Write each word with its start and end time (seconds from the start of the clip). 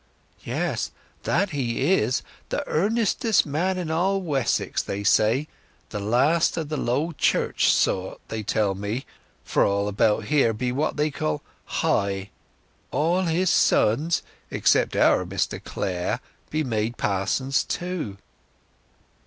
"Yes—that 0.43 1.51
he 1.51 1.93
is—the 1.93 2.63
earnestest 2.67 3.45
man 3.45 3.77
in 3.77 3.91
all 3.91 4.19
Wessex, 4.19 4.81
they 4.81 5.03
say—the 5.03 5.99
last 5.99 6.57
of 6.57 6.69
the 6.69 6.77
old 6.77 6.83
Low 6.87 7.11
Church 7.11 7.69
sort, 7.71 8.19
they 8.27 8.41
tell 8.41 8.73
me—for 8.73 9.63
all 9.63 9.87
about 9.87 10.25
here 10.25 10.53
be 10.53 10.71
what 10.71 10.97
they 10.97 11.11
call 11.11 11.43
High. 11.65 12.31
All 12.89 13.21
his 13.25 13.51
sons, 13.51 14.23
except 14.49 14.95
our 14.95 15.23
Mr 15.23 15.63
Clare, 15.63 16.19
be 16.49 16.63
made 16.63 16.97
pa'sons 16.97 17.63
too." 17.63 18.17